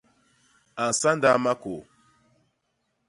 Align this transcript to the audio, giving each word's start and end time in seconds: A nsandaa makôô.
A 0.81 0.83
nsandaa 0.91 1.37
makôô. 1.43 1.79